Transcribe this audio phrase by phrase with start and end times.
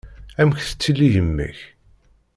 [0.41, 1.57] Amek tettili yemma-k?